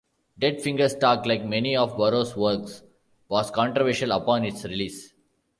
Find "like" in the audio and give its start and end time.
1.27-1.45